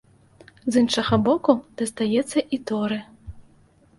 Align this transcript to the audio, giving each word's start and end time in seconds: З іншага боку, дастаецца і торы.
З 0.75 0.81
іншага 0.83 1.19
боку, 1.27 1.51
дастаецца 1.81 2.39
і 2.57 2.61
торы. 2.71 2.99